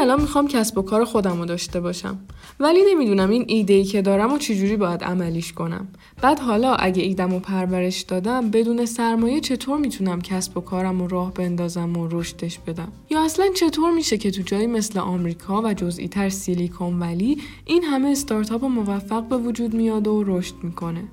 الان 0.00 0.20
می‌خوام 0.20 0.48
کسب 0.48 0.78
و 0.78 0.82
کار 0.82 1.04
خودم 1.04 1.38
رو 1.38 1.44
داشته 1.44 1.80
باشم. 1.80 2.18
ولی 2.60 2.80
نمی‌دونم 2.90 3.30
این 3.30 3.44
ایده 3.48 3.74
ای 3.74 3.84
که 3.84 4.02
دارم 4.02 4.32
و 4.32 4.38
چجوری 4.38 4.76
باید 4.76 5.04
عملیش 5.04 5.52
کنم. 5.52 5.88
بعد 6.22 6.38
حالا 6.38 6.74
اگه 6.74 7.02
ایدم 7.02 7.34
و 7.34 7.40
پرورش 7.40 8.00
دادم 8.00 8.50
بدون 8.50 8.86
سرمایه 8.86 9.40
چطور 9.40 9.78
می‌تونم 9.78 10.20
کسب 10.20 10.56
و 10.56 10.60
کارم 10.60 11.00
رو 11.00 11.08
راه 11.08 11.34
بندازم 11.34 11.96
و 11.96 12.08
رشدش 12.10 12.58
بدم؟ 12.58 12.92
یا 13.10 13.24
اصلا 13.24 13.48
چطور 13.54 13.92
میشه 13.92 14.18
که 14.18 14.30
تو 14.30 14.42
جایی 14.42 14.66
مثل 14.66 14.98
آمریکا 14.98 15.62
و 15.62 15.74
جزئی 15.74 16.08
تر 16.08 16.28
سیلیکون 16.28 17.00
ولی 17.00 17.38
این 17.64 17.84
همه 17.84 18.08
استارتاپ 18.08 18.64
موفق 18.64 19.22
به 19.22 19.36
وجود 19.36 19.74
میاد 19.74 20.08
و 20.08 20.24
رشد 20.26 20.54
می‌کنه؟ 20.62 21.04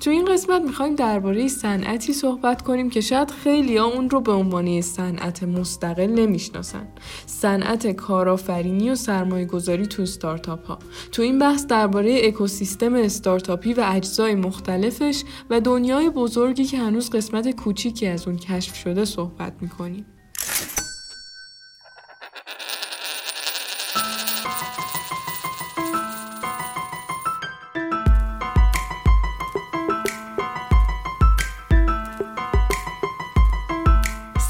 تو 0.00 0.10
این 0.10 0.24
قسمت 0.24 0.62
می‌خوایم 0.62 0.94
درباره 0.94 1.48
صنعتی 1.48 2.12
صحبت 2.12 2.62
کنیم 2.62 2.90
که 2.90 3.00
شاید 3.00 3.30
خیلی 3.30 3.76
ها 3.76 3.84
اون 3.84 4.10
رو 4.10 4.20
به 4.20 4.32
عنوان 4.32 4.80
صنعت 4.80 5.42
مستقل 5.42 6.06
نمی‌شناسن. 6.06 6.88
صنعت 7.26 7.86
کارآفرینی 7.86 8.90
و 8.90 8.94
سرمایه 8.94 9.44
گذاری 9.44 9.86
تو 9.86 10.02
استارتاپ 10.02 10.66
ها 10.66 10.78
تو 11.12 11.22
این 11.22 11.38
بحث 11.38 11.66
درباره 11.66 12.20
اکوسیستم 12.24 12.94
استارتاپی 12.94 13.74
و 13.74 13.84
اجزای 13.86 14.34
مختلفش 14.34 15.22
و 15.50 15.60
دنیای 15.60 16.10
بزرگی 16.10 16.64
که 16.64 16.78
هنوز 16.78 17.10
قسمت 17.10 17.50
کوچیکی 17.50 18.06
از 18.06 18.28
اون 18.28 18.36
کشف 18.36 18.76
شده 18.76 19.04
صحبت 19.04 19.52
می‌کنیم. 19.60 20.06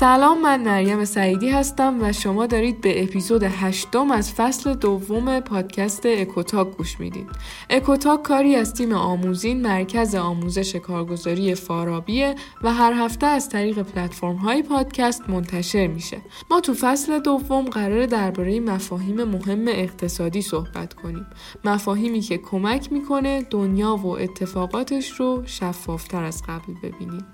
سلام 0.00 0.42
من 0.42 0.62
مریم 0.62 1.04
سعیدی 1.04 1.48
هستم 1.48 2.02
و 2.02 2.12
شما 2.12 2.46
دارید 2.46 2.80
به 2.80 3.02
اپیزود 3.02 3.42
هشتم 3.42 4.10
از 4.10 4.32
فصل 4.32 4.74
دوم 4.74 5.40
پادکست 5.40 6.06
اکوتاک 6.06 6.76
گوش 6.76 7.00
می‌دید. 7.00 7.26
اکوتاک 7.70 8.22
کاری 8.22 8.54
از 8.54 8.74
تیم 8.74 8.92
آموزین 8.92 9.62
مرکز 9.62 10.14
آموزش 10.14 10.76
کارگزاری 10.76 11.54
فارابیه 11.54 12.34
و 12.62 12.72
هر 12.72 12.92
هفته 12.92 13.26
از 13.26 13.48
طریق 13.48 13.82
پلتفرم 13.82 14.36
های 14.36 14.62
پادکست 14.62 15.30
منتشر 15.30 15.86
میشه. 15.86 16.16
ما 16.50 16.60
تو 16.60 16.74
فصل 16.74 17.18
دوم 17.18 17.64
قرار 17.64 18.06
درباره 18.06 18.60
مفاهیم 18.60 19.24
مهم 19.24 19.68
اقتصادی 19.68 20.42
صحبت 20.42 20.94
کنیم. 20.94 21.26
مفاهیمی 21.64 22.20
که 22.20 22.38
کمک 22.38 22.92
می‌کنه 22.92 23.42
دنیا 23.50 23.96
و 23.96 24.06
اتفاقاتش 24.06 25.10
رو 25.10 25.42
شفافتر 25.46 26.24
از 26.24 26.42
قبل 26.42 26.74
ببینیم. 26.82 27.26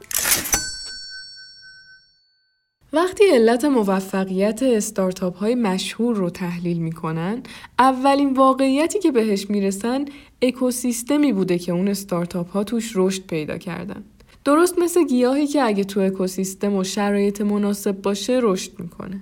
وقتی 2.94 3.24
علت 3.24 3.64
موفقیت 3.64 4.62
استارتاپ 4.62 5.36
های 5.36 5.54
مشهور 5.54 6.16
رو 6.16 6.30
تحلیل 6.30 6.78
می‌کنن 6.78 7.42
اولین 7.78 8.34
واقعیتی 8.34 8.98
که 8.98 9.10
بهش 9.10 9.50
می‌رسن 9.50 10.04
اکوسیستمی 10.42 11.32
بوده 11.32 11.58
که 11.58 11.72
اون 11.72 11.88
استارتاپ 11.88 12.50
ها 12.50 12.64
توش 12.64 12.92
رشد 12.94 13.26
پیدا 13.26 13.58
کردن. 13.58 14.04
درست 14.44 14.78
مثل 14.78 15.06
گیاهی 15.06 15.46
که 15.46 15.62
اگه 15.62 15.84
تو 15.84 16.00
اکوسیستم 16.00 16.74
و 16.76 16.84
شرایط 16.84 17.40
مناسب 17.40 18.02
باشه 18.02 18.38
رشد 18.42 18.80
می‌کنه. 18.80 19.20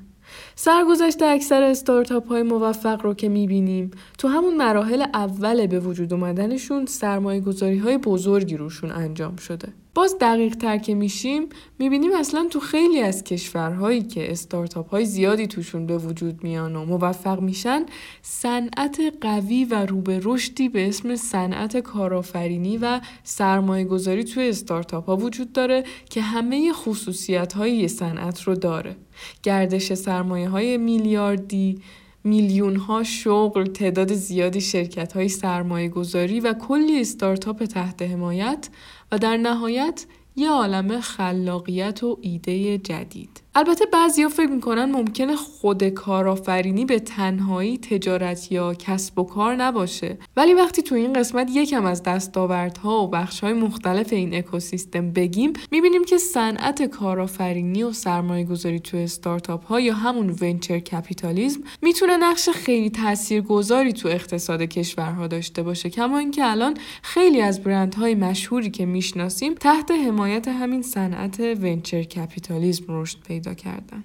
سرگذشت 0.55 1.23
اکثر 1.23 1.63
استارتاپ 1.63 2.29
های 2.29 2.43
موفق 2.43 3.03
رو 3.03 3.15
که 3.15 3.29
می‌بینیم 3.29 3.91
تو 4.19 4.29
همون 4.29 4.57
مراحل 4.57 5.03
اول 5.15 5.67
به 5.67 5.81
وجود 5.81 6.13
اومدنشون 6.13 6.87
سرمایه 6.87 7.41
گذاری 7.41 7.79
های 7.79 7.99
بزرگی 7.99 8.57
روشون 8.57 8.93
انجام 8.93 9.37
شده. 9.37 9.69
باز 9.95 10.17
دقیق 10.21 10.55
تر 10.55 10.79
که 10.79 10.95
میشیم 10.95 11.49
می‌بینیم 11.79 12.13
اصلا 12.13 12.47
تو 12.51 12.61
خیلی 12.61 13.01
از 13.01 13.25
کشورهایی 13.25 14.03
که 14.03 14.33
استارتاپ 14.33 14.91
های 14.91 15.05
زیادی 15.05 15.47
توشون 15.47 15.87
به 15.87 15.99
وجود 15.99 16.45
میان 16.45 16.77
و 16.77 16.85
موفق 16.85 17.41
میشن 17.41 17.87
صنعت 18.23 19.01
قوی 19.21 19.65
و 19.65 19.87
رو 19.87 20.01
به 20.01 20.21
رشدی 20.25 20.69
به 20.69 20.89
اسم 20.89 21.17
صنعت 21.17 21.77
کارآفرینی 21.77 22.79
و 22.79 23.01
سرمایه 23.25 23.85
گذاری 23.85 24.25
توی 24.25 24.49
استارتاپ 24.49 25.07
ها 25.07 25.17
وجود 25.17 25.53
داره 25.53 25.85
که 26.11 26.21
همه 26.21 26.73
خصوصیت 26.73 27.53
های 27.53 27.89
صنعت 27.89 28.43
رو 28.43 28.55
داره 28.55 28.97
گردش 29.43 29.95
سرمایه 29.95 30.49
های 30.49 30.79
میلیاردی 30.79 31.83
میلیون 32.25 32.77
ها 32.77 33.03
شغل، 33.03 33.67
تعداد 33.67 34.15
زیادی 34.15 34.61
شرکت 34.61 35.13
های 35.13 35.29
سرمایه 35.29 35.89
گذاری 35.89 36.41
و 36.41 36.53
کلی 36.53 37.01
استارتاپ 37.01 37.65
تحت 37.65 38.03
حمایت 38.03 38.69
و 39.13 39.19
در 39.19 39.37
نهایت 39.37 40.07
یه 40.37 40.51
عالم 40.51 41.01
خلاقیت 41.01 42.03
و 42.03 42.19
ایده 42.21 42.79
جدید. 42.79 43.41
البته 43.55 43.87
بعضیا 43.87 44.29
فکر 44.29 44.47
می‌کنن 44.47 44.85
ممکنه 44.85 45.37
خود 45.37 45.89
کارآفرینی 45.89 46.85
به 46.85 46.99
تنهایی 46.99 47.79
تجارت 47.79 48.53
یا 48.53 48.75
کسب 48.75 49.19
و 49.19 49.25
کار 49.25 49.57
نباشه. 49.57 50.19
ولی 50.37 50.55
وقتی 50.55 50.83
تو 50.83 50.95
این 50.95 51.13
قسمت 51.13 51.51
یکم 51.55 51.85
از 51.85 52.03
دستاوردها 52.03 53.05
و 53.05 53.11
بخشهای 53.11 53.53
مختلف 53.53 54.13
این 54.13 54.35
اکوسیستم 54.35 55.11
بگیم 55.11 55.53
می‌بینیم 55.71 56.05
که 56.05 56.19
صنعت 56.19 56.83
کارآفرینی 56.83 57.83
و 57.83 57.93
سرمایه 57.93 58.45
گذاری 58.45 58.81
تو 58.81 58.97
استارتاپ 58.97 59.65
ها 59.65 59.81
یا 59.81 59.95
همون 59.95 60.37
ونچر 60.41 60.79
کپیتالیزم 60.79 61.61
می‌تونه 61.83 62.17
نقش 62.17 62.49
خیلی 62.49 62.91
تاثیرگذاری 62.91 63.93
تو 63.93 64.09
اقتصاد 64.09 64.63
کشورها 64.63 65.27
داشته 65.27 65.63
باشه. 65.63 65.91
کما 65.91 66.19
اینکه 66.19 66.45
الان 66.45 66.77
خیلی 67.03 67.41
از 67.41 67.63
برندهای 67.63 68.15
مشهوری 68.15 68.71
که 68.71 68.87
می‌شناسیم 68.87 69.55
تحت 69.55 69.91
حمایت 69.91 70.49
همین 70.49 70.83
صنعت 70.83 71.41
venture 71.41 72.03
capitalism 72.03 72.85
رشد 72.89 73.19
پیدا 73.27 73.40
پیدا 73.41 73.55
کردن. 73.55 74.05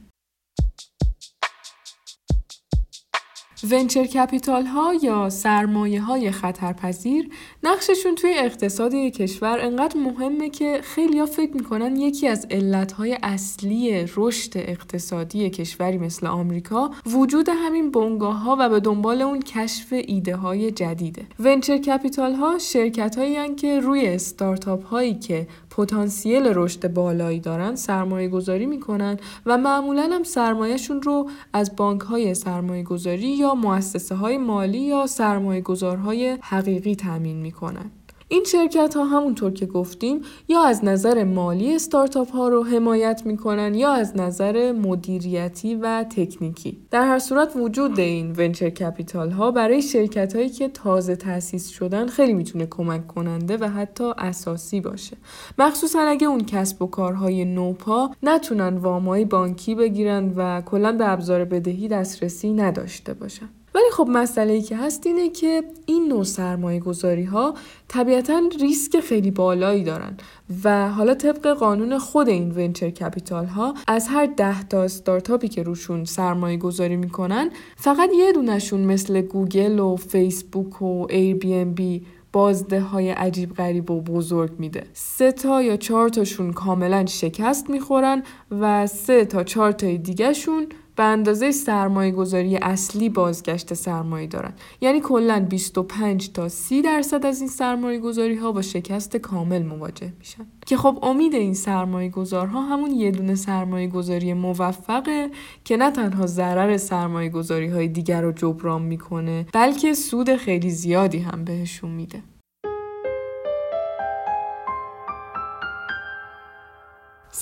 venture 3.72 4.06
capital 4.06 4.66
ها 4.66 4.94
یا 5.01 5.29
سرمایه 5.29 6.01
های 6.01 6.31
خطرپذیر 6.31 7.29
نقششون 7.63 8.16
توی 8.16 8.34
اقتصاد 8.38 8.95
کشور 8.95 9.59
انقدر 9.59 9.97
مهمه 9.97 10.50
که 10.50 10.79
خیلی 10.84 11.25
فکر 11.25 11.53
می‌کنن 11.53 11.95
یکی 11.95 12.28
از 12.28 12.47
علت 12.51 12.91
های 12.91 13.18
اصلی 13.24 14.06
رشد 14.16 14.51
اقتصادی 14.56 15.50
کشوری 15.50 15.97
مثل 15.97 16.28
آمریکا 16.28 16.91
وجود 17.06 17.50
همین 17.50 17.91
بنگاه 17.91 18.38
ها 18.38 18.57
و 18.59 18.69
به 18.69 18.79
دنبال 18.79 19.22
اون 19.22 19.40
کشف 19.40 19.94
ایده 20.07 20.35
های 20.35 20.72
جدیده. 20.72 21.25
venture 21.40 21.78
capital 21.78 22.34
ها 22.34 22.57
شرکت 22.57 23.18
هایی 23.18 23.56
که 23.56 23.79
روی 23.79 24.07
استارتاپ 24.07 24.85
هایی 24.85 25.13
که 25.13 25.47
پتانسیل 25.75 26.52
رشد 26.53 26.94
بالایی 26.94 27.40
دارن 27.40 27.75
سرمایه 27.75 28.30
گذاری 28.30 28.66
می‌کنن 28.66 29.18
و 29.46 29.58
معمولا 29.58 30.09
هم 30.12 30.24
سرمایهشون 30.24 31.02
رو 31.02 31.30
از 31.53 31.75
بانک 31.75 32.02
های 32.02 32.34
سرمایه 32.34 32.84
گذاری 32.84 33.28
یا 33.28 33.56
مؤسسه 33.56 34.16
های 34.16 34.38
مالی 34.38 34.80
یا 34.80 35.08
سرمایه 35.08 35.62
گذارهای 35.62 36.38
حقیقی 36.41 36.96
تامین 36.96 37.38
می‌کنن. 37.38 37.91
این 38.28 38.44
شرکت 38.44 38.96
ها 38.96 39.06
همونطور 39.06 39.53
که 39.53 39.66
گفتیم 39.66 40.22
یا 40.47 40.63
از 40.63 40.86
نظر 40.86 41.24
مالی 41.24 41.75
استارتاپ 41.75 42.31
ها 42.31 42.47
رو 42.47 42.63
حمایت 42.63 43.22
می‌کنن 43.25 43.74
یا 43.74 43.91
از 43.91 44.18
نظر 44.18 44.72
مدیریتی 44.72 45.75
و 45.75 46.06
تکنیکی. 46.09 46.78
در 46.91 47.08
هر 47.08 47.19
صورت 47.19 47.56
وجود 47.56 48.00
این 48.00 48.36
ونچر 48.38 48.69
کپیتال 48.69 49.31
ها 49.31 49.52
برای 49.52 49.81
شرکت 49.81 50.36
هایی 50.36 50.50
که 50.50 50.68
تازه 50.68 51.16
تأسیس 51.16 51.69
شدن 51.69 52.08
خیلی 52.08 52.34
می‌تونه 52.34 52.66
کمک 52.66 53.08
کننده 53.08 53.58
و 53.58 53.66
حتی 53.66 54.12
اساسی 54.18 54.81
باشه. 54.81 55.18
مخصوصا 55.57 56.00
اگه 56.00 56.28
اون 56.28 56.46
کسب 56.46 56.81
و 56.81 56.88
کارهای 56.88 57.46
نوپا 57.46 58.12
نتونن 58.24 58.78
وامای 58.78 59.25
بانکی 59.25 59.75
بگیرن 59.75 60.34
و 60.36 60.62
کلا 60.62 60.92
به 60.92 61.09
ابزار 61.09 61.46
بدهی 61.46 61.88
دسترسی 61.88 62.53
نداشته 62.53 63.13
باشن. 63.13 63.50
ولی 63.75 63.91
خب 63.94 64.08
مسئله 64.09 64.53
ای 64.53 64.62
که 64.62 64.78
هست 64.78 65.08
اینه 65.08 65.30
که 65.30 65.63
این 65.86 66.08
نوع 66.08 66.24
سرمایه 66.24 66.80
گذاری 66.80 67.24
ها 67.24 67.53
طبیعتا 67.88 68.41
ریسک 68.62 69.00
خیلی 69.00 69.31
بالایی 69.31 69.84
دارن 69.84 70.18
و 70.63 70.90
حالا 70.90 71.16
طبق 71.16 71.47
قانون 71.47 71.97
خود 72.00 72.30
این 72.30 72.52
venture 72.52 72.90
capital 72.90 73.45
ها 73.45 73.74
از 73.88 74.07
هر 74.07 74.25
ده 74.25 74.63
تا 74.63 74.83
استارتاپی 74.83 75.48
که 75.48 75.63
روشون 75.63 76.06
سرمایه 76.06 76.57
گذاری 76.57 76.95
می‌کنن 76.95 77.50
فقط 77.75 78.10
یه 78.13 78.31
دونشون 78.31 78.80
مثل 78.80 79.22
گوگل 79.22 79.80
و 79.80 79.95
فیسبوک 79.95 80.81
و 80.81 81.07
Airbnb 81.10 82.06
بازده 82.33 82.81
های 82.81 83.10
عجیب 83.10 83.54
غریب 83.54 83.92
و 83.92 84.01
بزرگ 84.01 84.51
میده. 84.60 84.83
سه 84.94 85.31
تا 85.31 85.62
یا 85.62 85.77
چهار 85.77 86.10
تاشون 86.10 86.54
کاملا 86.54 87.06
شکست 87.06 87.69
می‌خورن 87.69 88.24
و 88.51 88.88
سه 88.88 89.25
تا 89.25 89.44
چهار 89.44 89.72
تای 89.72 89.98
دیگهشون 89.98 90.68
به 90.95 91.03
اندازه 91.03 91.51
سرمایه 91.51 92.12
گذاری 92.12 92.56
اصلی 92.56 93.09
بازگشت 93.09 93.74
سرمایه 93.74 94.27
دارن. 94.27 94.53
یعنی 94.81 95.00
کلا 95.00 95.45
25 95.50 96.31
تا 96.31 96.50
30 96.50 96.81
درصد 96.81 97.25
از 97.25 97.39
این 97.39 97.50
سرمایه 97.50 98.00
گذاری 98.00 98.36
ها 98.36 98.51
با 98.51 98.62
شکست 98.62 99.18
کامل 99.18 99.63
مواجه 99.63 100.13
میشن. 100.19 100.45
که 100.65 100.77
خب 100.77 101.00
امید 101.03 101.33
این 101.33 101.53
سرمایه 101.53 102.09
گذارها 102.09 102.62
همون 102.62 102.92
یه 102.92 103.12
دونه 103.12 103.36
سرمایه 103.36 103.88
گذاری 103.88 104.33
موفقه 104.33 105.30
که 105.63 105.77
نه 105.77 105.92
تنها 105.92 106.27
ضرر 106.27 106.77
سرمایه 106.77 107.30
گذاری 107.30 107.68
های 107.68 107.88
دیگر 107.88 108.21
رو 108.21 108.31
جبران 108.31 108.81
می‌کنه 108.81 109.45
بلکه 109.53 109.94
سود 109.94 110.36
خیلی 110.36 110.69
زیادی 110.69 111.19
هم 111.19 111.44
بهشون 111.44 111.91
میده. 111.91 112.35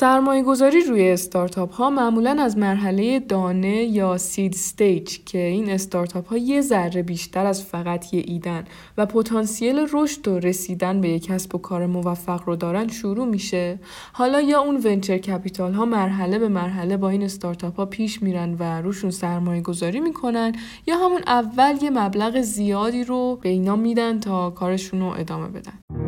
سرمایه 0.03 0.43
گذاری 0.43 0.81
روی 0.81 1.09
استارتاپ 1.09 1.73
ها 1.73 1.89
معمولا 1.89 2.35
از 2.39 2.57
مرحله 2.57 3.19
دانه 3.19 3.83
یا 3.83 4.17
seed 4.17 4.53
stage 4.53 5.19
که 5.25 5.37
این 5.37 5.69
استارتاپ 5.69 6.27
ها 6.27 6.37
یه 6.37 6.61
ذره 6.61 7.03
بیشتر 7.03 7.45
از 7.45 7.63
فقط 7.63 8.13
یه 8.13 8.23
ایدن 8.27 8.63
و 8.97 9.05
پتانسیل 9.05 9.87
رشد 9.93 10.27
و 10.27 10.39
رسیدن 10.39 11.01
به 11.01 11.09
یک 11.09 11.25
کسب 11.25 11.55
و 11.55 11.57
کار 11.57 11.85
موفق 11.85 12.41
رو 12.45 12.55
دارن 12.55 12.87
شروع 12.87 13.27
میشه. 13.27 13.79
حالا 14.13 14.41
یا 14.41 14.61
اون 14.61 14.81
venture 14.85 15.17
capital 15.17 15.73
ها 15.73 15.85
مرحله 15.85 16.39
به 16.39 16.47
مرحله 16.47 16.97
با 16.97 17.09
این 17.09 17.23
استارتاپ 17.23 17.75
ها 17.75 17.85
پیش 17.85 18.23
میرن 18.23 18.55
و 18.59 18.81
روشون 18.81 19.11
سرمایه 19.11 19.61
گذاری 19.61 19.99
می‌کنن 19.99 20.55
یا 20.87 20.97
همون 20.97 21.21
اول 21.27 21.77
یه 21.81 21.89
مبلغ 21.89 22.41
زیادی 22.41 23.03
رو 23.03 23.39
به 23.41 23.49
اینا 23.49 23.75
میدن 23.75 24.19
تا 24.19 24.49
کارشون 24.49 24.99
رو 24.99 25.07
ادامه 25.07 25.47
بدن. 25.47 26.02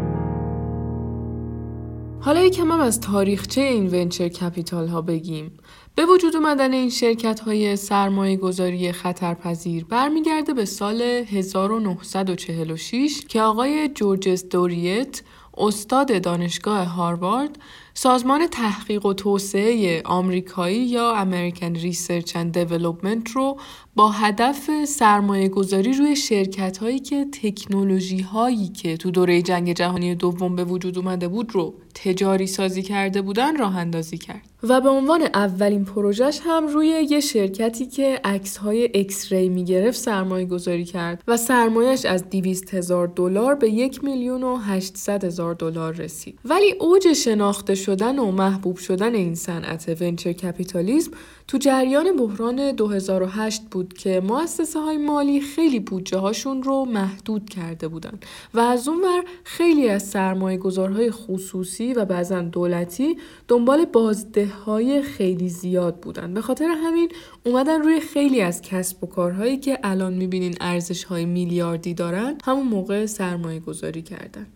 حالا 2.25 2.41
یکم 2.41 2.71
هم 2.71 2.79
از 2.79 3.01
تاریخچه 3.01 3.61
این 3.61 3.87
venture 3.87 4.27
capital 4.27 4.87
ها 4.87 5.01
بگیم. 5.01 5.57
به 5.95 6.05
وجود 6.05 6.35
اومدن 6.35 6.73
این 6.73 6.89
شرکت 6.89 7.39
های 7.39 7.75
سرمایه 7.75 8.37
گذاری 8.37 8.91
خطرپذیر 8.91 9.85
برمیگرده 9.85 10.53
به 10.53 10.65
سال 10.65 11.01
1946 11.01 13.21
که 13.29 13.41
آقای 13.41 13.89
جورجس 13.89 14.45
دوریوت 14.45 15.21
استاد 15.57 16.21
دانشگاه 16.21 16.85
هاروارد 16.85 17.57
سازمان 17.97 18.47
تحقیق 18.47 19.05
و 19.05 19.13
توسعه 19.13 20.01
آمریکایی 20.05 20.85
یا 20.85 21.15
American 21.15 21.75
Research 21.75 22.35
and 22.35 22.57
Development 22.57 23.31
رو 23.31 23.57
با 23.95 24.09
هدف 24.09 24.85
سرمایه 24.85 25.49
گذاری 25.49 25.93
روی 25.93 26.15
شرکت 26.15 26.77
هایی 26.77 26.99
که 26.99 27.25
تکنولوژی 27.41 28.19
هایی 28.19 28.67
که 28.67 28.97
تو 28.97 29.11
دوره 29.11 29.41
جنگ 29.41 29.73
جهانی 29.73 30.15
دوم 30.15 30.55
به 30.55 30.63
وجود 30.63 30.97
اومده 30.97 31.27
بود 31.27 31.55
رو 31.55 31.73
تجاری 31.95 32.47
سازی 32.47 32.81
کرده 32.81 33.21
بودن 33.21 33.57
راه 33.57 33.77
اندازی 33.77 34.17
کرد. 34.17 34.41
و 34.63 34.81
به 34.81 34.89
عنوان 34.89 35.21
اولین 35.21 35.85
پروژش 35.85 36.39
هم 36.43 36.67
روی 36.67 36.87
یه 36.87 37.19
شرکتی 37.19 37.85
که 37.85 38.19
عکس 38.23 38.57
های 38.57 38.89
X-ray 38.93 39.49
می 39.49 39.65
گرفت 39.65 39.97
سرمایه 39.97 40.45
گذاری 40.45 40.85
کرد 40.85 41.23
و 41.27 41.37
سرمایش 41.37 42.05
از 42.05 42.29
200 42.29 42.73
هزار 42.73 43.07
دلار 43.07 43.55
به 43.55 43.69
یک 43.69 44.03
میلیون 44.03 44.43
و 44.43 44.55
800 44.55 45.23
هزار 45.23 45.53
دلار 45.53 45.93
رسید. 45.93 46.39
ولی 46.45 46.71
اوج 46.79 47.13
شناخته 47.13 47.75
شدن 47.85 48.19
و 48.19 48.31
محبوب 48.31 48.77
شدن 48.77 49.15
این 49.15 49.35
صنعت 49.35 50.01
ونچر 50.01 50.33
کپیتالیسم 50.33 51.11
تو 51.47 51.57
جریان 51.57 52.17
بحران 52.17 52.71
2008 52.71 53.61
بود 53.71 53.93
که 53.93 54.21
مؤسسه 54.21 54.79
های 54.79 54.97
مالی 54.97 55.41
خیلی 55.41 55.79
بودجه 55.79 56.17
هاشون 56.17 56.63
رو 56.63 56.85
محدود 56.85 57.49
کرده 57.49 57.87
بودن 57.87 58.19
و 58.53 58.59
از 58.59 58.87
اون 58.87 59.01
ور 59.01 59.23
خیلی 59.43 59.89
از 59.89 60.03
سرمایه 60.03 60.57
گذارهای 60.57 61.11
خصوصی 61.11 61.93
و 61.93 62.05
بعضا 62.05 62.41
دولتی 62.41 63.17
دنبال 63.47 63.85
بازده 63.85 64.45
های 64.45 65.01
خیلی 65.01 65.49
زیاد 65.49 65.99
بودن. 65.99 66.33
به 66.33 66.41
خاطر 66.41 66.65
همین 66.65 67.09
اومدن 67.45 67.81
روی 67.81 67.99
خیلی 67.99 68.41
از 68.41 68.61
کسب 68.61 69.03
و 69.03 69.07
کارهایی 69.07 69.57
که 69.57 69.79
الان 69.83 70.13
می‌بینین 70.13 70.55
ارزش 70.61 71.03
های 71.03 71.25
میلیاردی 71.25 71.93
دارن 71.93 72.37
همون 72.45 72.67
موقع 72.67 73.05
سرمایه 73.05 73.59
گذاری 73.59 74.01
کردن. 74.01 74.47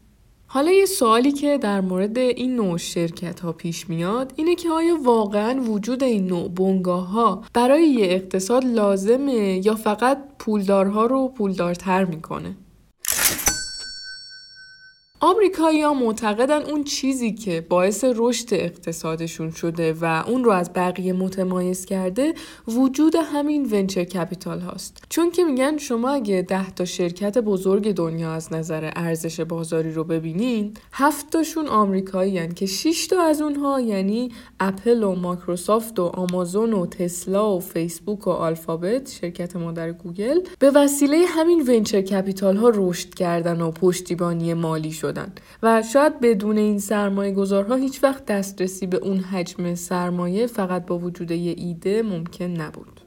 حالا 0.52 0.72
یه 0.72 0.86
سوالی 0.86 1.32
که 1.32 1.58
در 1.58 1.82
مورد 1.82 2.18
این 2.18 2.56
نوع 2.56 2.78
شرکت 2.78 3.40
ها 3.40 3.52
پیش 3.52 3.90
میاد 3.90 4.34
اینه 4.36 4.56
که 4.56 4.70
آیا 4.70 4.98
واقعا 5.04 5.62
وجود 5.62 6.04
این 6.04 6.28
نوع 6.28 6.50
بنگاه 6.50 7.08
ها 7.08 7.44
برای 7.54 7.88
یه 7.88 8.06
اقتصاد 8.06 8.66
لازمه 8.66 9.62
یا 9.66 9.76
فقط 9.76 10.18
پولدارها 10.40 11.06
رو 11.06 11.28
پولدارتر 11.28 12.06
می‌کنه؟ 12.06 12.56
آمریکایی 15.22 15.82
ها 15.82 15.94
معتقدن 15.94 16.62
اون 16.62 16.84
چیزی 16.84 17.32
که 17.32 17.66
باعث 17.70 18.06
رشد 18.16 18.48
اقتصادشون 18.52 19.52
شده 19.52 19.94
و 20.02 20.24
اون 20.28 20.44
رو 20.44 20.52
از 20.52 20.74
بقیه 20.74 21.14
متمایز 21.14 21.86
کرده 21.86 22.34
وجود 22.68 23.16
همین 23.16 23.70
venture 23.72 24.04
capital 24.04 24.60
هاست. 24.60 25.04
چون 25.10 25.32
که 25.32 25.44
میگن 25.44 25.78
شما 25.78 26.10
اگه 26.10 26.42
ده 26.42 26.72
تا 26.72 26.86
شرکت 26.86 27.38
بزرگ 27.38 27.94
دنیا 27.94 28.34
از 28.34 28.54
نظر 28.54 28.92
ارزش 28.96 29.40
بازاری 29.40 29.92
رو 29.92 30.04
ببینین 30.04 30.74
هفت 30.94 31.30
تاشون 31.30 31.68
آمریکایی 31.68 32.48
که 32.48 32.66
6 32.66 33.08
تا 33.08 33.22
از 33.22 33.42
اونها 33.42 33.82
یعنی 33.82 34.32
اپل 34.60 35.04
و 35.04 35.16
مایکروسافت 35.16 36.00
و 36.00 36.04
آمازون 36.04 36.74
و 36.74 36.86
تسلا 36.86 37.56
و 37.56 37.60
فیسبوک 37.60 38.28
و 38.28 38.30
آلفابت 38.30 39.12
شرکت 39.12 39.56
مادر 39.56 39.92
گوگل 39.92 40.40
به 40.60 40.72
وسیله 40.72 41.26
همین 41.28 41.62
venture 41.68 42.02
capital 42.02 42.58
ها 42.58 42.72
رشد 42.76 43.14
کردن 43.14 43.62
و 43.62 43.72
پشتیبانی 43.72 44.54
مالی 44.54 44.92
شد 44.92 45.09
و 45.64 45.82
شاید 45.82 46.20
بدون 46.20 46.58
این 46.58 46.80
سرمایه 46.80 47.32
گذارها 47.32 47.76
هیچ 47.76 48.04
وقت 48.04 48.26
دسترسی 48.26 48.88
به 48.88 48.98
اون 48.98 49.18
حجم 49.18 49.76
سرمایه 49.76 50.48
فقط 50.48 50.86
با 50.86 50.98
وجود 50.98 51.32
یه 51.32 51.56
ایده 51.58 52.02
ممکن 52.02 52.46
نبود. 52.46 53.02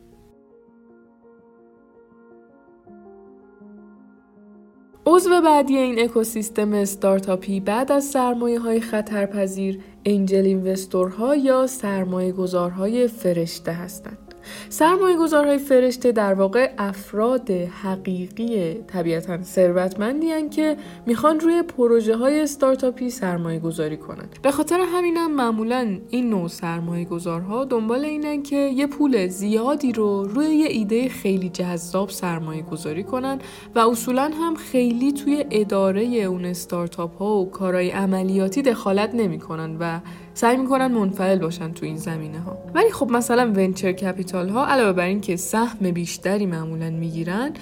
عضو 5.07 5.41
بعدی 5.41 5.77
این 5.77 6.05
اکوسیستم 6.05 6.73
استارتاپی 6.73 7.61
بعد 7.61 7.93
از 7.93 8.05
سرمایه 8.05 8.61
های 8.61 8.81
خطرپذیر 8.81 9.81
انجل 10.05 10.45
اینوستورها 10.45 11.37
یا 11.37 11.67
سرمایه 11.67 12.33
گذارهای 12.33 13.09
فرشته 13.09 13.73
هستند. 13.73 14.32
سرمایه 14.69 15.17
گذارهای 15.17 15.59
فرشته 15.59 16.13
در 16.13 16.35
واقع 16.35 16.71
افراد 16.79 17.51
حقیقی 17.51 18.75
طبیعتا 18.75 19.43
ثروتمندی 19.43 20.49
که 20.49 20.77
می‌خوان 21.07 21.41
روی 21.41 21.63
پروژه 21.63 22.17
های 22.17 22.41
استارتاپی 22.41 23.11
سرمایه 23.11 23.59
گذاری 23.59 23.97
کنند. 23.97 24.39
به 24.43 24.51
خاطر 24.51 24.81
همینم 24.95 25.35
معمولا 25.35 25.99
این 26.11 26.31
نوع 26.31 26.49
سرمایه 26.49 27.05
گذارها 27.05 27.65
دنبال 27.65 28.05
اینن 28.05 28.43
که 28.43 28.57
یه 28.57 28.87
پول 28.87 29.27
زیادی 29.27 29.93
رو 29.93 30.25
روی 30.25 30.47
یه 30.47 30.69
ایده 30.69 31.09
خیلی 31.09 31.49
جذاب 31.49 32.11
سرمایه 32.11 32.63
گذاری 32.63 33.05
کنن 33.05 33.39
و 33.75 33.79
اصولا 33.79 34.31
هم 34.41 34.55
خیلی 34.55 35.13
توی 35.13 35.45
اداره 35.51 36.03
اون 36.03 36.45
استارتاپ 36.45 37.17
ها 37.17 37.37
و 37.37 37.51
کارهای 37.51 37.91
عملیاتی 37.91 38.63
دخالت 38.63 39.15
نمی‌کنن 39.15 39.77
و 39.81 40.01
سعی 40.35 40.57
می‌کنن 40.57 40.87
منفعل 40.87 41.39
باشن 41.39 41.73
تو 41.73 41.87
این 41.87 41.97
زمینه 41.97 42.41
ها 42.41 42.59
ولی 42.75 42.91
خب 42.91 43.11
مثلا 43.11 43.53
ونچر 43.57 43.93
کپیتال 43.93 44.49
ها 44.49 44.67
علاوه 44.67 44.93
بر 44.93 45.05
اینکه 45.05 45.37
سهم 45.37 45.91
بیشتری 45.91 46.47
معمولا 46.47 46.91
می‌گیرن 46.91 47.53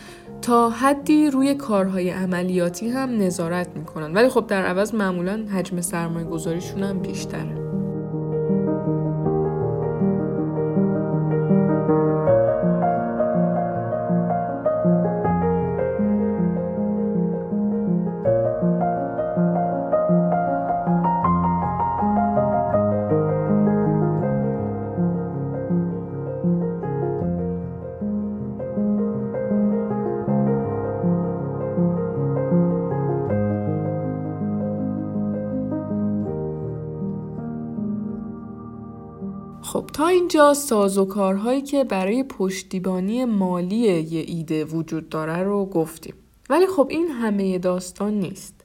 تا 0.43 0.71
حدی 0.71 1.31
روی 1.31 1.55
کارهای 1.55 2.11
عملیاتی 2.11 2.89
هم 2.89 3.23
نظارت 3.23 3.77
می‌کنن. 3.77 4.15
ولی 4.15 4.29
خب 4.29 4.47
در 4.47 4.65
عوض 4.65 4.95
معمولا 4.95 5.47
حجم 5.55 5.81
سرمایه 5.81 6.27
گذاریشون 6.27 6.83
هم 6.83 6.99
بیشتره. 6.99 7.70
اینجا 40.31 40.55
سازوکارهایی 40.55 41.63
که 41.63 41.85
برای 41.85 42.23
پشتیبانی 42.23 43.25
مالی 43.25 43.77
یه 43.77 44.25
ایده 44.27 44.65
وجود 44.65 45.09
داره 45.09 45.43
رو 45.43 45.67
گفتیم. 45.67 46.15
ولی 46.51 46.67
خب 46.67 46.87
این 46.91 47.09
همه 47.09 47.59
داستان 47.59 48.15
نیست. 48.15 48.60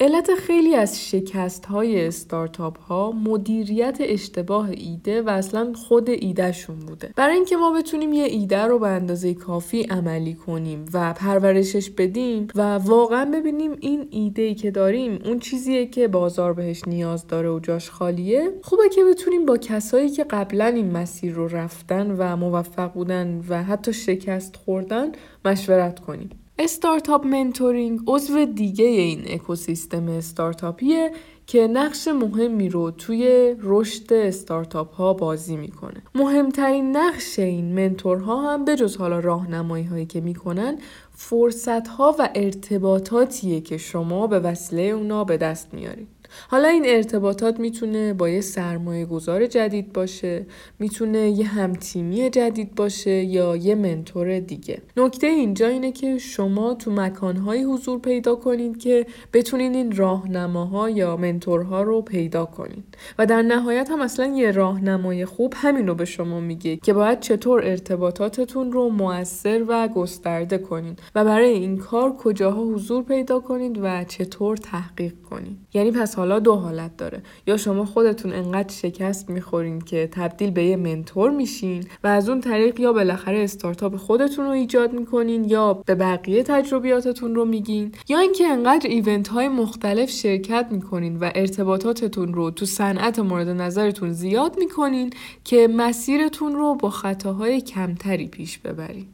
علت 0.00 0.34
خیلی 0.34 0.74
از 0.74 1.08
شکست 1.10 1.66
های 1.66 2.06
استارتاپ 2.06 2.78
ها 2.80 3.12
مدیریت 3.12 3.98
اشتباه 4.00 4.70
ایده 4.70 5.22
و 5.22 5.28
اصلا 5.28 5.72
خود 5.72 6.10
ایدهشون 6.10 6.78
بوده. 6.78 7.10
برای 7.16 7.34
اینکه 7.34 7.56
ما 7.56 7.72
بتونیم 7.72 8.12
یه 8.12 8.24
ایده 8.24 8.62
رو 8.62 8.78
به 8.78 8.88
اندازه 8.88 9.34
کافی 9.34 9.82
عملی 9.82 10.34
کنیم 10.34 10.84
و 10.92 11.12
پرورشش 11.12 11.90
بدیم 11.90 12.48
و 12.54 12.74
واقعا 12.74 13.24
ببینیم 13.24 13.76
این 13.80 14.08
ایده 14.10 14.42
ای 14.42 14.54
که 14.54 14.70
داریم 14.70 15.18
اون 15.24 15.38
چیزیه 15.38 15.86
که 15.86 16.08
بازار 16.08 16.52
بهش 16.52 16.82
نیاز 16.86 17.26
داره 17.26 17.50
و 17.50 17.60
جاش 17.60 17.90
خالیه 17.90 18.50
خوبه 18.62 18.88
که 18.88 19.04
بتونیم 19.04 19.46
با 19.46 19.56
کسایی 19.56 20.10
که 20.10 20.24
قبلا 20.24 20.66
این 20.66 20.90
مسیر 20.90 21.32
رو 21.32 21.48
رفتن 21.48 22.10
و 22.10 22.36
موفق 22.36 22.92
بودن 22.92 23.44
و 23.48 23.62
حتی 23.62 23.92
شکست 23.92 24.56
خوردن 24.56 25.12
مشورت 25.44 25.98
کنیم. 25.98 26.30
استارتاپ 26.62 27.26
منتورینگ 27.26 28.00
عضو 28.06 28.44
دیگه 28.44 28.84
این 28.84 29.24
اکوسیستم 29.26 30.08
استارتاپیه 30.08 31.12
که 31.46 31.66
نقش 31.66 32.08
مهمی 32.08 32.68
رو 32.68 32.90
توی 32.90 33.54
رشد 33.62 34.12
استارتاپ 34.12 34.94
ها 34.94 35.12
بازی 35.12 35.56
می‌کنه. 35.56 36.02
مهمترین 36.14 36.96
نقش 36.96 37.38
این 37.38 37.74
منتورها 37.74 38.52
هم 38.52 38.64
به 38.64 38.76
جز 38.76 38.96
حالا 38.96 39.18
راهنمایی 39.18 39.84
هایی 39.84 40.06
که 40.06 40.20
می‌کنن 40.20 40.78
فرصت 41.14 41.88
ها 41.88 42.16
و 42.18 42.28
ارتباطاتیه 42.34 43.60
که 43.60 43.76
شما 43.78 44.26
به 44.26 44.38
وسیله 44.38 44.82
اونا 44.82 45.24
به 45.24 45.36
دست 45.36 45.74
میارید. 45.74 46.19
حالا 46.48 46.68
این 46.68 46.82
ارتباطات 46.86 47.60
می‌تونه 47.60 48.14
با 48.14 48.28
یه 48.28 48.40
سرمایه 48.40 49.06
گذار 49.06 49.46
جدید 49.46 49.92
باشه 49.92 50.46
می‌تونه 50.78 51.30
یه 51.30 51.46
همتیمی 51.46 52.30
جدید 52.30 52.74
باشه 52.74 53.10
یا 53.10 53.56
یه 53.56 53.74
منتور 53.74 54.40
دیگه. 54.40 54.82
نکته 54.96 55.26
اینجا 55.26 55.66
اینه 55.66 55.92
که 55.92 56.18
شما 56.18 56.74
تو 56.74 56.90
مکانهایی 56.90 57.62
حضور 57.62 57.98
پیدا 57.98 58.34
کنید 58.34 58.78
که 58.78 59.06
بتونین 59.32 59.74
این 59.74 59.96
راهنماها 59.96 60.90
یا 60.90 61.16
منتورها 61.16 61.82
رو 61.82 62.02
پیدا 62.02 62.44
کنید 62.44 62.84
و 63.18 63.26
در 63.26 63.42
نهایت 63.42 63.90
هم 63.90 64.00
اصلا 64.00 64.26
یه 64.26 64.50
راهنمای 64.50 65.24
خوب 65.24 65.54
همین 65.56 65.86
رو 65.86 65.94
به 65.94 66.04
شما 66.04 66.40
میگه 66.40 66.76
که 66.76 66.92
باید 66.92 67.20
چطور 67.20 67.64
ارتباطاتتون 67.64 68.72
رو 68.72 68.88
موثر 68.88 69.64
و 69.68 69.88
گسترده 69.88 70.58
کنید 70.58 70.98
و 71.14 71.24
برای 71.24 71.48
این 71.48 71.78
کار 71.78 72.16
کجاها 72.16 72.62
حضور 72.62 73.02
پیدا 73.02 73.40
کنید 73.40 73.78
و 73.82 74.04
چطور 74.04 74.56
تحقیق 74.56 75.12
کنید. 75.30 75.58
یعنی 75.74 75.90
پس 75.90 76.18
حالا 76.20 76.38
دو 76.38 76.54
حالت 76.54 76.96
داره. 76.96 77.22
یا 77.46 77.56
شما 77.56 77.84
خودتون 77.84 78.32
انقدر 78.32 78.74
شکست 78.74 79.30
می‌خورین 79.30 79.80
که 79.80 80.08
تبدیل 80.12 80.50
به 80.50 80.64
یه 80.64 80.76
منتور 80.76 81.30
میشین 81.30 81.84
و 82.04 82.06
از 82.06 82.28
اون 82.28 82.40
طریق 82.40 82.80
یا 82.80 82.92
بالاخره 82.92 83.38
استارتاپ 83.38 83.96
خودتون 83.96 84.44
رو 84.44 84.50
ایجاد 84.50 84.92
می‌کنین 84.92 85.44
یا 85.44 85.74
به 85.74 85.94
بقیه 85.94 86.42
تجربیاتتون 86.42 87.34
رو 87.34 87.44
میگین 87.44 87.92
یا 88.08 88.18
اینکه 88.18 88.46
انقدر 88.46 88.90
ایونت 88.90 89.28
های 89.28 89.48
مختلف 89.48 90.10
شرکت 90.10 90.66
می‌کنین 90.70 91.16
و 91.16 91.30
ارتباطاتتون 91.34 92.34
رو 92.34 92.50
تو 92.50 92.66
صنعت 92.66 93.18
مورد 93.18 93.48
نظرتون 93.48 94.12
زیاد 94.12 94.58
می‌کنین 94.58 95.10
که 95.44 95.68
مسیرتون 95.68 96.52
رو 96.52 96.74
با 96.74 96.90
خطاهای 96.90 97.60
کمتری 97.60 98.28
پیش 98.28 98.58
ببرین. 98.58 99.06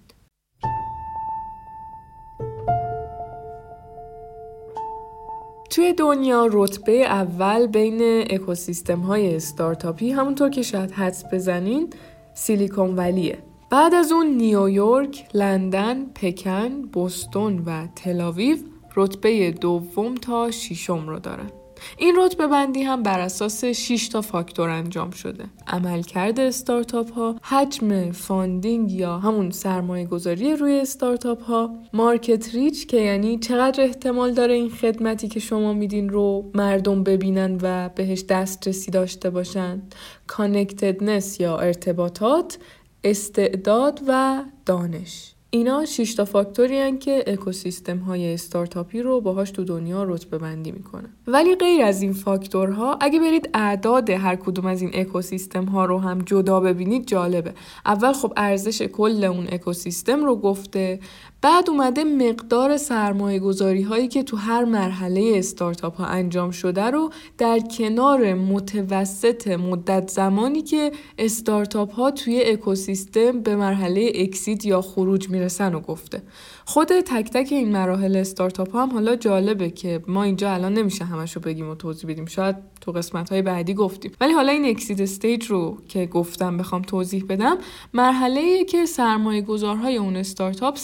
توی 5.70 5.92
دنیا 5.92 6.49
رتبه 6.52 6.92
اول 6.92 7.66
بین 7.66 8.00
اکوسیستم 8.30 9.00
های 9.00 9.37
استارتاپی 9.37 10.11
همونطور 10.11 10.50
که 10.50 10.62
شاید 10.62 10.90
حدس 10.90 11.25
بزنین 11.32 11.90
سیلیکون 12.35 12.96
ولیه 12.96 13.38
بعد 13.70 13.94
از 13.94 14.12
اون 14.12 14.26
نیویورک، 14.26 15.28
لندن، 15.35 16.06
پکن، 16.14 16.82
بوستون 16.82 17.62
و 17.66 17.87
تلاویو 17.96 18.56
رتبه 18.96 19.50
دوم 19.50 20.14
تا 20.14 20.50
ششم 20.50 21.08
رو 21.08 21.18
دارن. 21.18 21.50
این 21.99 22.14
رتبه 22.19 22.47
بندی 22.47 22.83
هم 22.83 23.02
بر 23.02 23.21
اساس 23.21 23.64
6 23.64 24.09
تا 24.09 24.21
فاکتور 24.21 24.69
انجام 24.69 25.11
شده. 25.11 25.45
عملکرد 25.66 26.40
استارتاپ 26.40 27.12
ها، 27.12 27.37
حجم 27.43 28.12
funding 28.12 28.92
یا 28.93 29.19
همون 29.19 29.50
سرمایه 29.50 30.07
گذاری 30.07 30.57
روی 30.57 30.81
استارتاپ 30.81 31.43
ها، 31.43 31.71
market 31.92 32.54
reach 32.54 32.87
که 32.87 32.97
یعنی 32.97 33.38
چقدر 33.38 33.85
احتمال 33.85 34.33
داره 34.33 34.55
این 34.55 34.71
خدمتی 34.71 35.28
که 35.28 35.40
شما 35.40 35.73
میدین 35.73 36.09
رو 36.09 36.50
مردم 36.55 37.02
ببینن 37.02 37.59
و 37.62 37.88
بهش 37.88 38.23
دسترسی 38.23 38.90
داشته 38.90 39.31
باشن، 39.31 39.83
connectedness 40.26 41.40
یا 41.40 41.59
ارتباطات، 41.59 42.59
استعداد 43.05 44.00
و 44.09 44.43
دانش. 44.66 45.36
اینا 45.56 45.84
6 45.84 46.14
تا 46.14 46.25
فاکتوری 46.25 46.98
که 46.98 47.25
اکوسیستم 47.26 47.98
های 47.98 48.34
استارتاپی 48.34 49.02
رو 49.02 49.20
باهاش 49.20 49.50
تو 49.50 49.64
دنیا 49.64 50.04
رتبه 50.04 50.38
بندی 50.38 50.72
می‌کنه 50.72 51.08
ولی 51.26 51.54
غیر 51.54 51.82
از 51.82 52.02
این 52.02 52.12
فاکتورها 52.12 52.98
اگه 53.00 53.20
برید 53.20 53.50
اعداد 53.54 54.10
هر 54.10 54.36
کدوم 54.36 54.66
از 54.66 54.82
این 54.82 54.90
اکوسیستم 54.94 55.64
ها 55.64 55.84
رو 55.84 55.98
هم 55.98 56.18
جدا 56.18 56.60
ببینید 56.60 57.06
جالبه. 57.06 57.54
اول 57.86 58.12
خب 58.12 58.32
ارزش 58.36 58.82
کل 58.82 59.25
اون 59.25 59.46
اکوسیستم 59.52 60.25
رو 60.25 60.36
گفته 60.36 61.00
بعد 61.43 61.71
اومده 61.71 62.05
مقدار 62.05 62.76
سرمایه 62.76 63.38
گذاری 63.38 63.83
هایی 63.83 64.09
که 64.09 64.23
تو 64.23 64.37
هر 64.37 64.64
مرحله 64.64 65.33
استارتاپ 65.35 65.97
ها 65.97 66.07
انجام 66.07 66.50
شده 66.50 66.85
رو 66.85 67.11
در 67.38 67.59
کنار 67.59 68.35
متوسط 68.35 69.49
مدت 69.49 70.11
زمانی 70.11 70.62
که 70.62 70.93
استارتاپ 71.19 71.93
ها 71.93 72.11
توی 72.11 72.43
اکوسیستم 72.45 73.40
به 73.43 73.57
مرحله 73.57 74.12
exit 74.14 74.64
یا 74.64 74.81
خروج 74.81 75.31
می‌رسن 75.31 75.75
رو 75.75 75.80
گفته. 75.81 76.23
خود 76.64 76.88
تک 76.88 77.31
تک 77.31 77.49
این 77.52 77.73
مراحل 77.73 78.16
استارتاپ 78.16 78.73
ها 78.73 78.83
هم 78.83 78.90
حالا 78.90 79.16
جالبه 79.16 79.71
که 79.71 80.02
ما 80.09 80.23
اینجا 80.23 80.52
الان 80.52 80.75
نمیشه 80.75 81.05
همش 81.05 81.37
رو 81.37 81.43
بگیم 81.43 81.71
و 81.71 81.75
توضیح 81.75 82.11
بدیم. 82.11 82.26
شاید 82.26 82.57
تو 82.81 82.93
قسمت 82.93 83.31
های 83.31 83.43
بعدی 83.43 83.75
گفتیم. 83.75 84.12
ولی 84.21 84.33
حالا 84.33 84.52
این 84.52 84.64
exit 84.64 85.02
stage 85.02 85.47
رو 85.47 85.78
که 85.88 86.07
گفتم 86.07 86.57
بخوام 86.57 86.83
توضیح 86.83 87.25
بدم 87.28 87.59
مرحله 87.95 88.64
که 88.64 88.87
سرمایه 88.87 89.43
گذارهای 89.43 89.97
اون 89.97 90.16
استارتاپ 90.16 90.76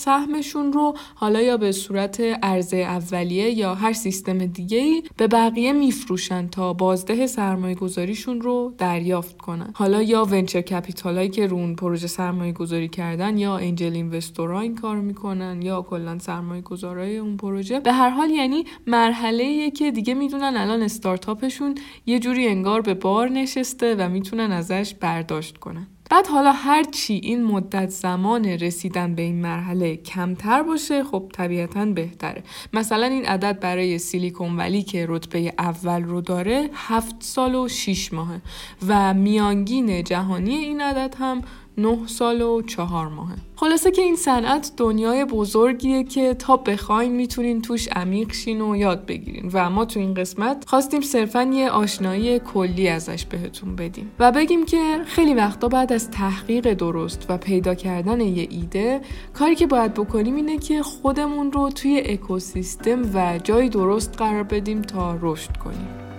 سهمشون 0.42 0.72
رو 0.72 0.94
حالا 1.14 1.40
یا 1.40 1.56
به 1.56 1.72
صورت 1.72 2.20
عرضه 2.20 2.76
اولیه 2.76 3.50
یا 3.50 3.74
هر 3.74 3.92
سیستم 3.92 4.38
دیگه 4.38 4.78
ای 4.78 5.02
به 5.16 5.26
بقیه 5.28 5.72
میفروشن 5.72 6.48
تا 6.48 6.72
بازده 6.72 7.26
سرمایه 7.26 7.74
گذاریشون 7.74 8.40
رو 8.40 8.74
دریافت 8.78 9.38
کنن. 9.38 9.70
حالا 9.74 10.02
یا 10.02 10.24
ونچر 10.24 10.60
کپیتال 10.60 11.16
هایی 11.16 11.28
که 11.28 11.46
رون 11.46 11.74
پروژه 11.74 12.06
سرمایه 12.06 12.52
گذاری 12.52 12.88
کردن 12.88 13.38
یا 13.38 13.56
انجل 13.56 13.92
اینوستورها 13.92 14.60
این 14.60 14.74
کار 14.74 14.96
می‌کنن 14.96 15.62
یا 15.62 15.82
کلا 15.82 16.18
سرمایه 16.18 16.62
گذارای 16.62 17.16
اون 17.16 17.36
پروژه. 17.36 17.80
به 17.80 17.92
هر 17.92 18.10
حال 18.10 18.30
یعنی 18.30 18.64
مرحله 18.86 19.70
که 19.70 19.90
دیگه 19.90 20.14
می‌دونن 20.14 20.56
الان 20.56 20.82
استارتاپشون 20.82 21.74
یه 22.06 22.18
جوری 22.18 22.48
انگار 22.48 22.80
به 22.80 22.94
بار 22.94 23.28
نشسته 23.28 23.94
و 23.94 24.08
می‌تونن 24.08 24.52
ازش 24.52 24.94
برداشت 25.00 25.58
کنن. 25.58 25.86
بعد 26.12 26.26
حالا 26.26 26.52
هر 26.52 26.82
چی 26.82 27.14
این 27.14 27.44
مدت 27.44 27.88
زمان 27.88 28.44
رسیدن 28.44 29.14
به 29.14 29.22
این 29.22 29.42
مرحله 29.42 29.96
کمتر 29.96 30.62
باشه 30.62 31.04
خب 31.04 31.30
طبیعتا 31.32 31.84
بهتره. 31.84 32.42
مثلا 32.72 33.06
این 33.06 33.26
عدد 33.26 33.60
برای 33.60 33.98
سیلیکون 33.98 34.56
ولی 34.56 34.82
که 34.82 35.06
رتبه 35.08 35.52
اول 35.58 36.02
رو 36.02 36.20
داره 36.20 36.70
هفت 36.74 37.16
سال 37.18 37.54
و 37.54 37.68
6 37.68 38.12
ماهه. 38.12 38.40
و 38.88 39.14
میانگین 39.14 40.04
جهانی 40.04 40.54
این 40.54 40.80
عدد 40.80 41.14
هم 41.18 41.42
9 41.78 42.06
سال 42.06 42.42
و 42.42 42.62
4 42.62 43.08
ماهه. 43.08 43.36
خلاصه 43.56 43.90
که 43.90 44.02
این 44.02 44.16
صنعت 44.16 44.72
دنیای 44.76 45.24
بزرگیه 45.24 46.04
که 46.04 46.34
تا 46.34 46.56
بخواین 46.56 47.12
می‌تونین 47.12 47.62
توش 47.62 47.88
عمیق 47.88 48.32
شین 48.32 48.60
و 48.60 48.76
یاد 48.76 49.06
بگیرین 49.06 49.50
و 49.52 49.70
ما 49.70 49.84
تو 49.84 50.00
این 50.00 50.14
قسمت 50.14 50.64
خواستیم 50.66 51.00
صرفا 51.00 51.42
یه 51.42 51.70
آشنایی 51.70 52.38
کلی 52.38 52.88
ازش 52.88 53.24
بهتون 53.24 53.76
بدیم 53.76 54.12
و 54.18 54.32
بگیم 54.32 54.66
که 54.66 55.00
خیلی 55.06 55.34
وقتا 55.34 55.68
بعد 55.68 55.92
از 55.92 56.10
تحقیق 56.10 56.72
درست 56.74 57.26
و 57.28 57.38
پیدا 57.38 57.74
کردن 57.74 58.20
یه 58.20 58.48
ایده 58.50 59.00
کاری 59.34 59.54
که 59.54 59.66
باید 59.66 59.94
بکنیم 59.94 60.36
اینه 60.36 60.58
که 60.58 60.82
خودمون 60.82 61.52
رو 61.52 61.70
توی 61.70 62.02
اکوسیستم 62.06 63.02
و 63.14 63.38
جای 63.44 63.68
درست 63.68 64.14
قرار 64.18 64.42
بدیم 64.42 64.82
تا 64.82 65.18
رشد 65.20 65.56
کنیم. 65.56 66.11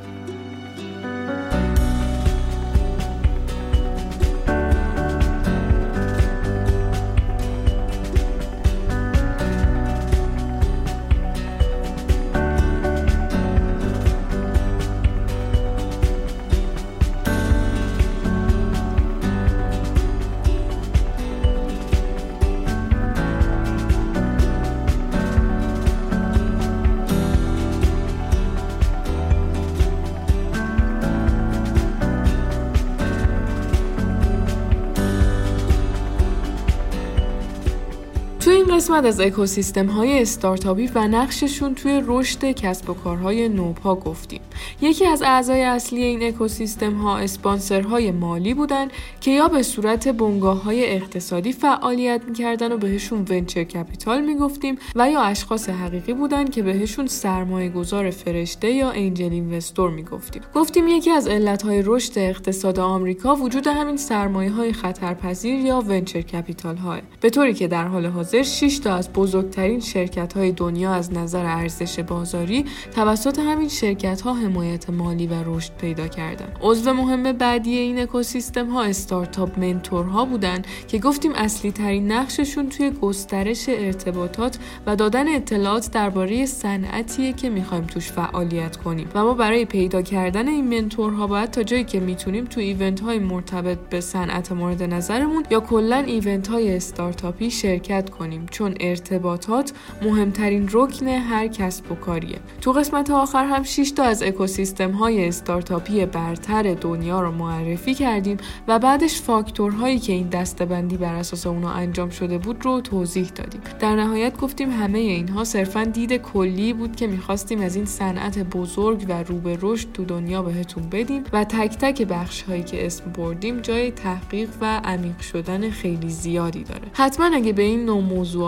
قسمت 38.93 39.05
از 39.05 39.19
اکوسیستم 39.19 39.85
های 39.85 40.21
استارتاپی 40.21 40.89
و 40.95 41.07
نقششون 41.07 41.75
توی 41.75 42.01
رشد 42.05 42.51
کسب 42.51 42.89
و 42.89 42.93
کارهای 42.93 43.49
نوپا 43.49 43.95
گفتیم. 43.95 44.41
یکی 44.81 45.05
از 45.05 45.21
اعضای 45.21 45.63
اصلی 45.63 46.03
این 46.03 46.23
اکوسیستم 46.23 46.93
ها 46.93 47.17
اسپانسرهای 47.17 48.11
مالی 48.11 48.53
بودن 48.53 48.87
که 49.21 49.31
یا 49.31 49.47
به 49.47 49.63
صورت 49.63 50.07
بنگاه 50.07 50.63
های 50.63 50.95
اقتصادی 50.95 51.53
فعالیت 51.53 52.21
می‌کردن 52.27 52.71
و 52.71 52.77
بهشون 52.77 53.25
venture 53.29 53.63
capital 53.63 54.21
می‌گفتیم 54.21 54.77
و 54.95 55.11
یا 55.11 55.21
اشخاص 55.21 55.69
حقیقی 55.69 56.13
بودن 56.13 56.45
که 56.45 56.63
بهشون 56.63 57.07
سرمایه 57.07 57.69
گذار 57.69 58.09
فرشته 58.09 58.71
یا 58.71 58.91
angel 58.91 59.31
investor 59.31 59.89
می‌گفتیم. 59.89 60.41
گفتیم 60.55 60.87
یکی 60.87 61.11
از 61.11 61.27
علتهای 61.27 61.81
رشد 61.85 62.13
اقتصاد 62.15 62.79
آمریکا 62.79 63.35
وجود 63.35 63.67
همین 63.67 63.97
سرمایه 63.97 64.51
های 64.51 64.73
خطرپذیر 64.73 65.59
یا 65.59 65.79
venture 65.79 66.21
capital 66.21 66.77
های 66.77 67.01
به 67.21 67.29
طوری 67.29 67.53
که 67.53 67.67
در 67.67 67.87
حال 67.87 68.05
حاضر 68.05 68.43
6 68.43 68.82
تا 68.83 68.95
از 68.95 69.13
بزرگترین 69.13 69.79
شرکت 69.79 70.33
های 70.33 70.51
دنیا 70.51 70.93
از 70.93 71.13
نظر 71.13 71.45
ارزش 71.45 71.99
بازاری 71.99 72.65
توسط 72.95 73.39
همین 73.39 73.69
شرکت 73.69 74.21
ها 74.21 74.33
حمایت 74.33 74.89
مالی 74.89 75.27
و 75.27 75.33
رشد 75.45 75.71
پیدا 75.77 76.07
کردن. 76.07 76.47
عضو 76.61 76.93
مهم 76.93 77.31
بعدی 77.31 77.77
این 77.77 77.99
اکوسیستم 77.99 78.69
ها 78.69 78.83
استارتاپ 78.83 79.59
منتورها 79.59 80.25
بودن 80.25 80.61
که 80.87 80.99
گفتیم 80.99 81.31
اصلی 81.35 81.71
ترین 81.71 82.11
نقششون 82.11 82.69
توی 82.69 82.91
گسترش 82.91 83.65
ارتباطات 83.69 84.57
و 84.85 84.95
دادن 84.95 85.35
اطلاعات 85.35 85.91
درباره 85.91 86.45
صنعتیه 86.45 87.33
که 87.33 87.49
می‌خوایم 87.49 87.83
توش 87.83 88.11
فعالیت 88.11 88.77
کنیم. 88.77 89.09
و 89.15 89.23
ما 89.23 89.33
برای 89.33 89.65
پیدا 89.65 90.01
کردن 90.01 90.47
این 90.47 90.81
منتورها 90.81 91.27
باید 91.27 91.51
تا 91.51 91.63
جایی 91.63 91.83
که 91.83 91.99
می‌تونیم 91.99 92.45
تو 92.45 92.59
ایونت 92.59 92.99
های 92.99 93.19
مرتبط 93.19 93.77
به 93.89 94.01
صنعت 94.01 94.51
مورد 94.51 94.83
نظرمون 94.83 95.43
یا 95.51 95.59
کلا 95.59 95.97
ایونت 95.97 96.47
های 96.47 96.75
استارتاپی 96.75 97.51
شرکت 97.51 98.09
کنیم. 98.09 98.45
چون 98.51 98.72
ارتباطات 98.79 99.73
مهمترین 100.01 100.69
رکن 100.71 101.07
هر 101.07 101.47
کسب 101.47 101.91
و 101.91 101.95
کاریه. 101.95 102.39
تو 102.61 102.71
قسمت 102.71 103.11
آخر 103.11 103.45
هم 103.45 103.63
6 103.63 103.91
تا 103.91 104.03
از 104.03 104.23
اکوسیستم 104.23 104.91
های 104.91 105.27
استارتاپی 105.27 106.05
برتر 106.05 106.73
دنیا 106.73 107.21
رو 107.21 107.31
معرفی 107.31 107.93
کردیم 107.93 108.37
و 108.67 108.79
بعدش 108.79 109.21
فاکتورهایی 109.21 109.99
که 109.99 110.13
این 110.13 110.29
دستبندی 110.29 110.97
بر 110.97 111.15
اساس 111.15 111.47
اونا 111.47 111.71
انجام 111.71 112.09
شده 112.09 112.37
بود 112.37 112.65
رو 112.65 112.81
توضیح 112.81 113.29
دادیم. 113.35 113.61
در 113.79 113.95
نهایت 113.95 114.37
گفتیم 114.37 114.71
همه 114.71 114.99
اینها 114.99 115.43
صرفا 115.43 115.83
دید 115.83 116.13
کلی 116.13 116.73
بود 116.73 116.95
که 116.95 117.07
می‌خواستیم 117.07 117.61
از 117.61 117.75
این 117.75 117.85
صنعت 117.85 118.39
بزرگ 118.39 119.05
و 119.09 119.23
رو 119.23 119.37
به 119.37 119.57
رشد 119.61 119.91
تو 119.91 120.05
دنیا 120.05 120.41
بهتون 120.41 120.83
بدیم 120.89 121.23
و 121.33 121.43
تک 121.43 121.77
تک 121.77 122.01
بخش 122.01 122.41
هایی 122.41 122.63
که 122.63 122.85
اسم 122.85 123.11
بردیم 123.11 123.59
جای 123.59 123.91
تحقیق 123.91 124.49
و 124.61 124.81
عمیق 124.83 125.19
شدن 125.19 125.69
خیلی 125.69 126.09
زیادی 126.09 126.63
داره. 126.63 126.81
حتما 126.93 127.25
اگه 127.35 127.53
به 127.53 127.63
این 127.63 127.85
نوع 127.85 128.01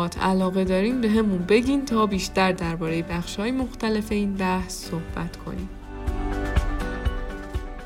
موضوعات 0.05 0.23
علاقه 0.23 0.63
دارین 0.63 1.01
به 1.01 1.09
همون 1.09 1.37
بگین 1.37 1.85
تا 1.85 2.05
بیشتر 2.05 2.51
درباره 2.51 3.01
بخش 3.01 3.35
های 3.35 3.51
مختلف 3.51 4.11
این 4.11 4.33
بحث 4.33 4.89
صحبت 4.89 5.37
کنیم. 5.37 5.69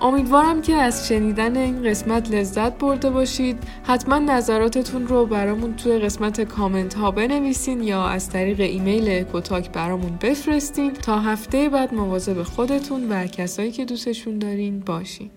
امیدوارم 0.01 0.61
که 0.61 0.75
از 0.75 1.07
شنیدن 1.07 1.57
این 1.57 1.83
قسمت 1.83 2.31
لذت 2.31 2.77
برده 2.77 3.09
باشید. 3.09 3.57
حتما 3.83 4.19
نظراتتون 4.19 5.07
رو 5.07 5.25
برامون 5.25 5.75
توی 5.75 5.99
قسمت 5.99 6.41
کامنت 6.41 6.93
ها 6.93 7.11
بنویسین 7.11 7.83
یا 7.83 8.05
از 8.05 8.29
طریق 8.29 8.59
ایمیل 8.59 9.23
کوتاک 9.23 9.71
برامون 9.71 10.17
بفرستین. 10.21 10.93
تا 10.93 11.19
هفته 11.19 11.69
بعد 11.69 11.93
مواظب 11.93 12.43
خودتون 12.43 13.09
و 13.09 13.27
کسایی 13.27 13.71
که 13.71 13.85
دوستشون 13.85 14.39
دارین 14.39 14.79
باشین. 14.79 15.31